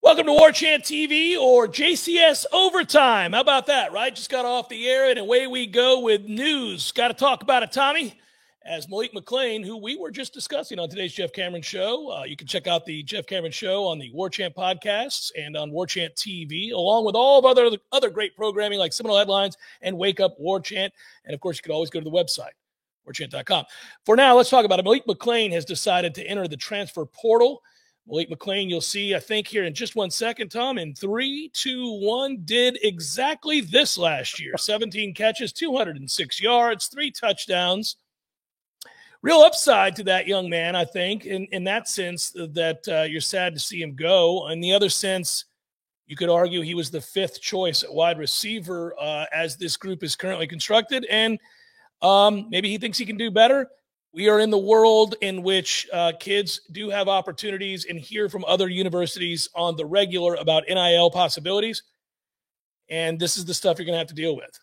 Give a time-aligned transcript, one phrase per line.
[0.00, 3.32] Welcome to War Chant TV or JCS Overtime.
[3.32, 4.14] How about that, right?
[4.14, 6.92] Just got off the air and away we go with news.
[6.92, 8.18] Got to talk about it, Tommy.
[8.64, 12.12] As Malik McClain, who we were just discussing on today's Jeff Cameron show.
[12.12, 15.56] Uh, you can check out the Jeff Cameron show on the War Chant podcasts and
[15.56, 19.56] on War Chant TV, along with all of other other great programming like Seminole Headlines
[19.82, 20.92] and Wake Up War Chant.
[21.24, 22.54] And of course, you can always go to the website,
[23.06, 23.64] warchant.com.
[24.06, 24.84] For now, let's talk about it.
[24.84, 27.62] Malik McClain has decided to enter the transfer portal.
[28.08, 32.00] Malik McClain, you'll see, I think, here in just one second, Tom, in three, two,
[32.00, 37.96] one, did exactly this last year 17 catches, 206 yards, three touchdowns.
[39.20, 43.20] Real upside to that young man, I think, in, in that sense that uh, you're
[43.20, 44.48] sad to see him go.
[44.48, 45.44] In the other sense,
[46.06, 50.02] you could argue he was the fifth choice at wide receiver uh, as this group
[50.04, 51.04] is currently constructed.
[51.10, 51.38] And
[52.00, 53.68] um, maybe he thinks he can do better
[54.18, 58.44] we are in the world in which uh, kids do have opportunities and hear from
[58.48, 61.84] other universities on the regular about NIL possibilities.
[62.90, 64.58] And this is the stuff you're going to have to deal with.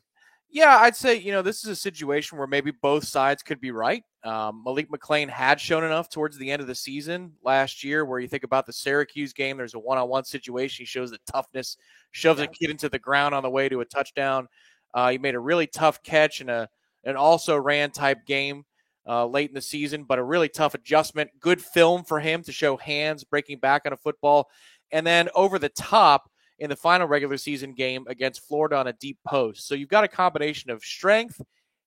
[0.50, 3.72] Yeah, I'd say, you know, this is a situation where maybe both sides could be
[3.72, 4.04] right.
[4.26, 8.20] Um, Malik McClain had shown enough towards the end of the season last year where
[8.20, 10.84] you think about the Syracuse game, there's a one on one situation.
[10.84, 11.78] He shows the toughness,
[12.12, 14.50] shoves a kid into the ground on the way to a touchdown.
[14.94, 16.68] Uh, he made a really tough catch in a
[17.06, 18.66] an also ran type game
[19.08, 21.30] uh, late in the season, but a really tough adjustment.
[21.40, 24.50] Good film for him to show hands breaking back on a football.
[24.92, 26.30] And then over the top
[26.60, 29.68] in the final regular season game against Florida on a deep post.
[29.68, 31.42] So you've got a combination of strength,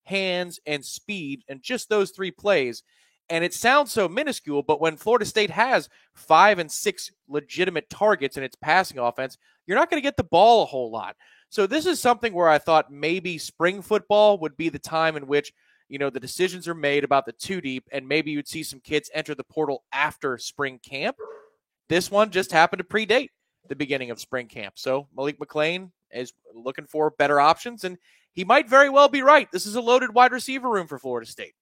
[0.04, 2.82] hands, and speed, and just those three plays.
[3.30, 8.36] And it sounds so minuscule, but when Florida State has five and six legitimate targets
[8.36, 9.36] in its passing offense,
[9.66, 11.14] you're not going to get the ball a whole lot.
[11.50, 15.26] So this is something where I thought maybe spring football would be the time in
[15.26, 15.52] which
[15.88, 18.80] you know, the decisions are made about the two deep, and maybe you'd see some
[18.80, 21.16] kids enter the portal after spring camp.
[21.88, 23.30] This one just happened to predate
[23.68, 24.74] the beginning of spring camp.
[24.78, 27.96] So Malik McClain is looking for better options, and
[28.32, 29.50] he might very well be right.
[29.50, 31.54] This is a loaded wide receiver room for Florida State.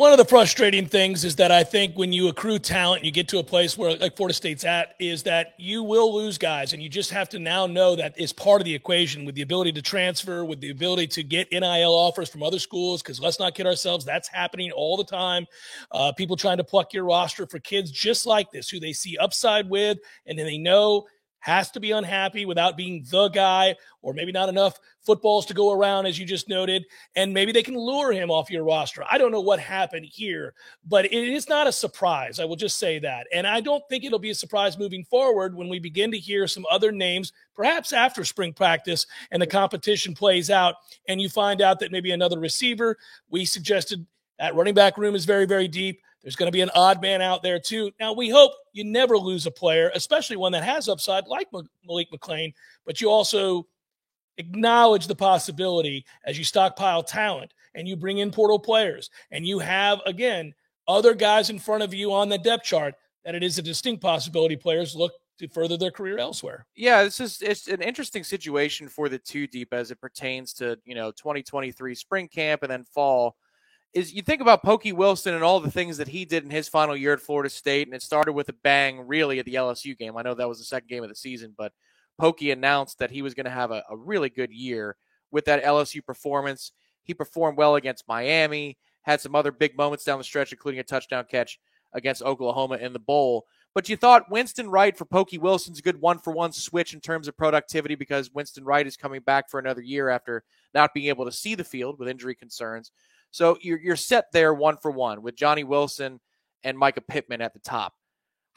[0.00, 3.28] One of the frustrating things is that I think when you accrue talent, you get
[3.28, 6.82] to a place where, like Florida State's at, is that you will lose guys, and
[6.82, 9.72] you just have to now know that is part of the equation with the ability
[9.72, 13.02] to transfer, with the ability to get NIL offers from other schools.
[13.02, 15.44] Because let's not kid ourselves, that's happening all the time.
[15.90, 19.18] Uh, people trying to pluck your roster for kids just like this, who they see
[19.18, 21.04] upside with, and then they know
[21.40, 25.72] has to be unhappy without being the guy, or maybe not enough footballs to go
[25.72, 26.84] around, as you just noted,
[27.16, 29.02] and maybe they can lure him off your roster.
[29.10, 30.54] I don't know what happened here,
[30.86, 32.38] but it is not a surprise.
[32.38, 33.26] I will just say that.
[33.32, 36.46] And I don't think it'll be a surprise moving forward when we begin to hear
[36.46, 40.74] some other names, perhaps after spring practice and the competition plays out,
[41.08, 42.98] and you find out that maybe another receiver,
[43.30, 44.06] we suggested
[44.38, 46.00] that running back room is very, very deep.
[46.22, 47.90] There's going to be an odd man out there too.
[47.98, 51.48] Now we hope you never lose a player, especially one that has upside like
[51.86, 52.52] Malik McClain,
[52.84, 53.66] but you also
[54.36, 59.58] acknowledge the possibility as you stockpile talent and you bring in portal players and you
[59.58, 60.54] have again
[60.88, 62.94] other guys in front of you on the depth chart
[63.24, 66.66] that it is a distinct possibility players look to further their career elsewhere.
[66.74, 70.78] Yeah, this is it's an interesting situation for the two deep as it pertains to,
[70.84, 73.36] you know, 2023 spring camp and then fall
[73.92, 76.68] is you think about Pokey Wilson and all the things that he did in his
[76.68, 79.98] final year at Florida State, and it started with a bang, really, at the LSU
[79.98, 80.16] game.
[80.16, 81.72] I know that was the second game of the season, but
[82.18, 84.96] Pokey announced that he was going to have a, a, really good year
[85.30, 86.72] with that LSU performance.
[87.02, 90.84] He performed well against Miami, had some other big moments down the stretch, including a
[90.84, 91.58] touchdown catch
[91.92, 93.46] against Oklahoma in the bowl.
[93.74, 97.00] But you thought Winston Wright for Pokey Wilson's a good one for one switch in
[97.00, 100.42] terms of productivity because Winston Wright is coming back for another year after
[100.74, 102.90] not being able to see the field with injury concerns.
[103.30, 106.20] So you're, you're set there one for one with Johnny Wilson
[106.64, 107.94] and Mycah Pittman at the top.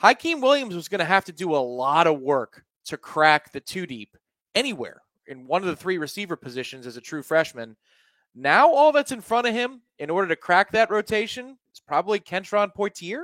[0.02, 3.60] Hykeem Williams was going to have to do a lot of work to crack the
[3.60, 4.18] two deep
[4.56, 7.78] anywhere in one of the three receiver positions as a true freshman.
[8.36, 12.20] Now, all that's in front of him in order to crack that rotation is probably
[12.20, 13.24] Kentron Poitier.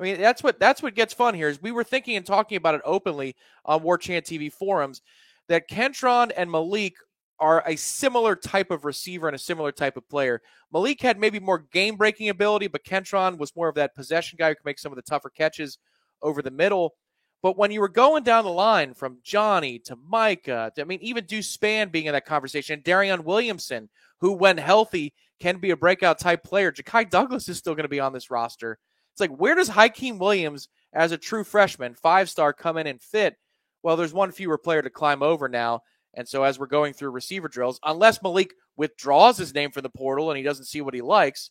[0.00, 1.48] I mean, that's what that's what gets fun here.
[1.48, 3.34] Is we were thinking and talking about it openly
[3.64, 5.02] on War Chant TV forums
[5.48, 6.94] that Kentron and Malik
[7.40, 10.42] are a similar type of receiver and a similar type of player.
[10.72, 14.48] Malik had maybe more game breaking ability, but Kentron was more of that possession guy
[14.48, 15.78] who could make some of the tougher catches
[16.22, 16.94] over the middle.
[17.40, 20.98] But when you were going down the line from Johnny to Mycah, to, I mean,
[21.02, 23.88] even Deuce Spann being in that conversation, and Darion Williamson,
[24.20, 26.72] who, when healthy, can be a breakout type player.
[26.72, 28.78] Ja'Khi Douglas is still going to be on this roster.
[29.12, 33.00] It's like, where does Hykeem Williams, as a true freshman, five star, come in and
[33.00, 33.36] fit?
[33.84, 35.82] Well, there's one fewer player to climb over now.
[36.14, 39.90] And so as we're going through receiver drills, unless Malik withdraws his name from the
[39.90, 41.50] portal and he doesn't see what he likes,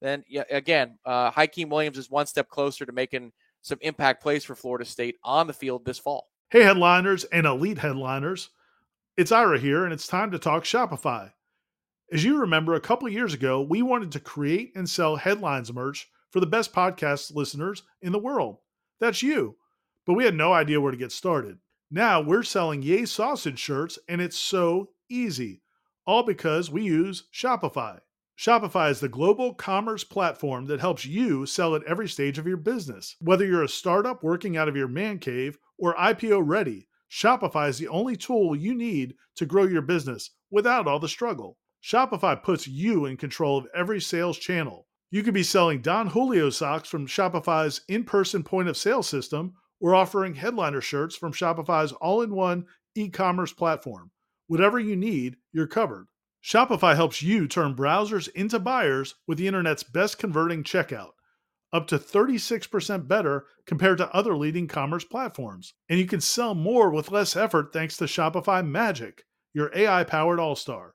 [0.00, 3.32] then yeah, again, uh, Hykeem Williams is one step closer to making
[3.62, 6.28] some impact plays for Florida State on the field this fall.
[6.50, 8.50] Hey, headliners and elite headliners.
[9.16, 11.32] It's Ira here, and it's time to talk Shopify.
[12.12, 16.08] As you remember, a couple years ago, we wanted to create and sell headlines merch
[16.30, 18.58] for the best podcast listeners in the world.
[18.98, 19.56] That's you.
[20.06, 21.58] But we had no idea where to get started.
[21.92, 25.62] Now we're selling Yay Sausage shirts, and it's so easy.
[26.06, 27.98] All because we use Shopify.
[28.38, 32.56] Shopify is the global commerce platform that helps you sell at every stage of your
[32.56, 33.16] business.
[33.20, 37.78] Whether you're a startup working out of your man cave or IPO ready, Shopify is
[37.78, 41.58] the only tool you need to grow your business without all the struggle.
[41.82, 44.86] Shopify puts you in control of every sales channel.
[45.10, 49.54] You could be selling Don Julio socks from Shopify's in person point of sale system
[49.80, 54.10] or offering headliner shirts from Shopify's all in one e commerce platform.
[54.46, 56.06] Whatever you need, you're covered.
[56.42, 61.10] Shopify helps you turn browsers into buyers with the internet's best converting checkout,
[61.72, 65.74] up to 36% better compared to other leading commerce platforms.
[65.88, 70.40] And you can sell more with less effort thanks to Shopify Magic, your AI powered
[70.40, 70.94] all star.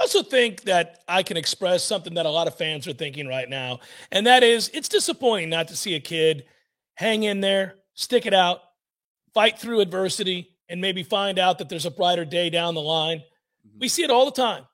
[0.00, 3.28] I also think that I can express something that a lot of fans are thinking
[3.28, 3.80] right now,
[4.10, 6.44] and that is it's disappointing not to see a kid
[6.94, 8.60] hang in there, stick it out,
[9.34, 13.18] fight through adversity, and maybe find out that there's a brighter day down the line.
[13.18, 13.78] Mm-hmm.
[13.78, 14.64] We see it all the time.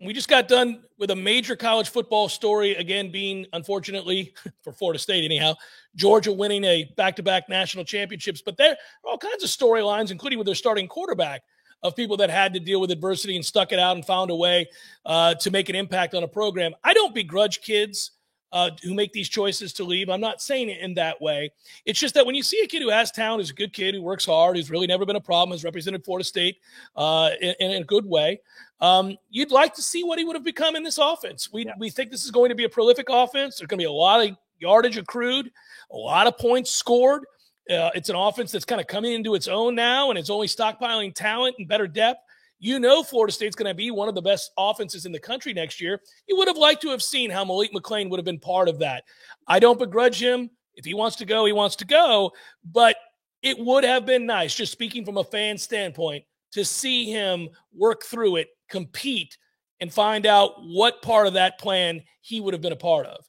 [0.00, 5.00] We just got done with a major college football story, again, being unfortunately for Florida
[5.00, 5.54] State, anyhow,
[5.96, 8.40] Georgia winning a back to back national championships.
[8.40, 11.42] But there are all kinds of storylines, including with their starting quarterback,
[11.82, 14.34] of people that had to deal with adversity and stuck it out and found a
[14.34, 14.68] way
[15.04, 16.74] uh, to make an impact on a program.
[16.82, 18.12] I don't begrudge kids
[18.52, 20.08] uh, who make these choices to leave.
[20.08, 21.50] I'm not saying it in that way.
[21.84, 23.94] It's just that when you see a kid who has talent, who's a good kid,
[23.94, 26.58] who works hard, who's really never been a problem, has represented Florida State
[26.96, 28.40] uh, in, in, a good way,
[28.80, 31.52] um, you'd like to see what he would have become in this offense.
[31.52, 31.72] We, yeah.
[31.78, 33.58] we think this is going to be a prolific offense.
[33.58, 35.50] There's going to be a lot of yardage accrued,
[35.90, 37.24] a lot of points scored.
[37.70, 40.46] Uh, it's an offense that's kind of coming into its own now, and it's only
[40.46, 42.20] stockpiling talent and better depth
[42.58, 45.52] you know Florida State's going to be one of the best offenses in the country
[45.52, 46.00] next year.
[46.26, 48.78] You would have liked to have seen how Malik McClain would have been part of
[48.78, 49.04] that.
[49.46, 50.50] I don't begrudge him.
[50.74, 52.32] If he wants to go, he wants to go.
[52.64, 52.96] But
[53.42, 58.04] it would have been nice, just speaking from a fan standpoint, to see him work
[58.04, 59.36] through it, compete,
[59.80, 63.24] and find out what part of that plan he would have been a part of.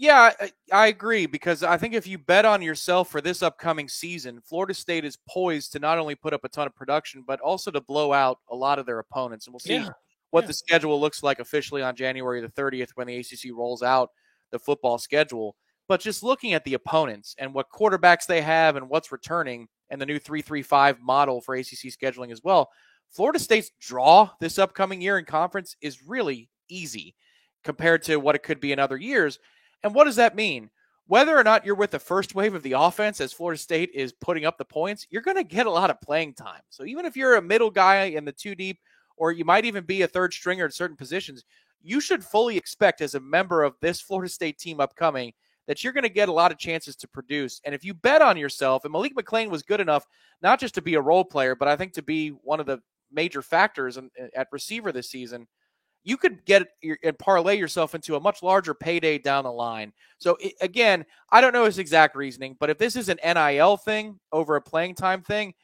[0.00, 0.30] Yeah,
[0.72, 4.72] I, agree because I think if you bet on yourself for this upcoming season, Florida
[4.72, 7.82] State is poised to not only put up a ton of production, but also to
[7.82, 9.46] blow out a lot of their opponents.
[9.46, 9.90] And we'll see yeah.
[10.30, 10.46] what yeah.
[10.46, 14.08] the schedule looks like officially on January the 30th when the ACC rolls out
[14.52, 15.54] the football schedule.
[15.86, 20.00] But just looking at the opponents and what quarterbacks they have and what's returning and
[20.00, 22.70] the new 335 model for ACC scheduling as well,
[23.10, 27.14] Florida State's draw this upcoming year in conference is really easy
[27.64, 29.38] compared to what it could be in other years.
[29.82, 30.70] And what does that mean?
[31.06, 34.12] Whether or not you're with the first wave of the offense as Florida State is
[34.12, 36.60] putting up the points, you're going to get a lot of playing time.
[36.70, 38.78] So even if you're a middle guy in the two deep,
[39.16, 41.44] or you might even be a third stringer at certain positions,
[41.82, 45.32] you should fully expect as a member of this Florida State team upcoming
[45.66, 47.60] that you're going to get a lot of chances to produce.
[47.64, 50.06] And if you bet on yourself, and Malik McClain was good enough
[50.42, 52.80] not just to be a role player, but I think to be one of the
[53.12, 55.46] major factors in, at receiver this season.
[56.02, 59.92] You could get your, and parlay yourself into a much larger payday down the line.
[60.18, 63.76] So it, again, I don't know his exact reasoning, but if this is an NIL
[63.76, 65.54] thing over a playing time thing,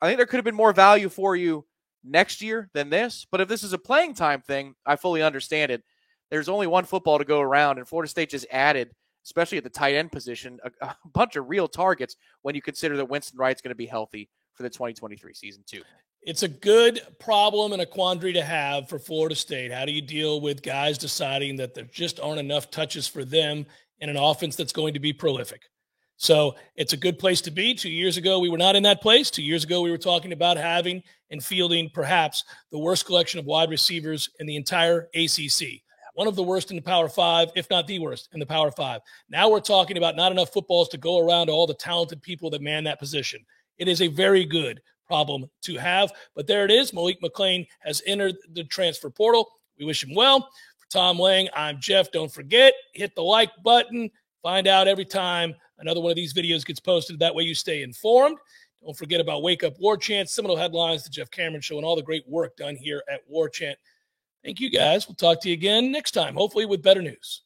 [0.00, 1.66] I think there could have been more value for you
[2.02, 3.26] next year than this.
[3.30, 5.82] But if this is a playing time thing, I fully understand it.
[6.30, 8.90] There's only one football to go around, and Florida State just added,
[9.24, 12.96] especially at the tight end position, a, a bunch of real targets when you consider
[12.96, 15.82] that Winston Wright's going to be healthy for the 2023 season too.
[16.24, 19.70] It's a good problem and a quandary to have for Florida State.
[19.70, 23.66] How do you deal with guys deciding that there just aren't enough touches for them
[23.98, 25.60] in an offense that's going to be prolific?
[26.16, 27.74] So it's a good place to be.
[27.74, 29.30] Two years ago, we were not in that place.
[29.30, 33.44] Two years ago, we were talking about having and fielding perhaps the worst collection of
[33.44, 35.82] wide receivers in the entire ACC.
[36.14, 38.70] One of the worst in the Power Five, if not the worst in the Power
[38.70, 39.02] Five.
[39.28, 42.48] Now we're talking about not enough footballs to go around to all the talented people
[42.50, 43.44] that man that position.
[43.76, 46.12] It is a very good problem to have.
[46.34, 46.92] But there it is.
[46.92, 49.48] Malik McClain has entered the transfer portal.
[49.78, 50.48] We wish him well.
[50.78, 52.10] For Tom Lang, I'm Jeff.
[52.12, 54.10] Don't forget, hit the like button.
[54.42, 57.18] Find out every time another one of these videos gets posted.
[57.18, 58.38] That way you stay informed.
[58.84, 61.96] Don't forget about Wake Up War Chant, Seminole Headlines, the Jeff Cameron Show, and all
[61.96, 63.78] the great work done here at War Chant.
[64.44, 65.08] Thank you guys.
[65.08, 67.43] We'll talk to you again next time, hopefully with better news.